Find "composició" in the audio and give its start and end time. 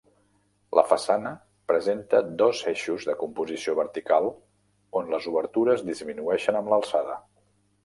3.21-3.77